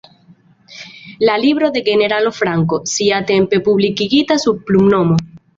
[1.19, 5.17] La libro de generalo Franco, siatempe publikigita sub plumnomo.